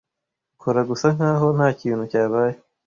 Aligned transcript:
Kora 0.61 0.81
gusa 0.89 1.07
nkaho 1.15 1.47
ntakintu 1.55 2.03
cyabaye. 2.11 2.57